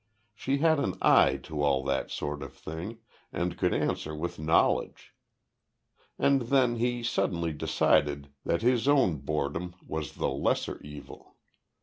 She 0.33 0.57
had 0.57 0.79
an 0.79 0.95
eye 0.99 1.35
to 1.43 1.61
all 1.61 1.83
that 1.83 2.09
sort 2.09 2.41
of 2.41 2.53
thing, 2.55 2.97
and 3.31 3.55
could 3.55 3.71
answer 3.71 4.15
with 4.15 4.39
knowledge. 4.39 5.13
And 6.17 6.41
then 6.41 6.77
he 6.77 7.03
suddenly 7.03 7.53
decided 7.53 8.29
that 8.43 8.63
his 8.63 8.87
own 8.87 9.17
boredom 9.17 9.75
was 9.85 10.13
the 10.13 10.29
lesser 10.29 10.81
evil. 10.81 11.35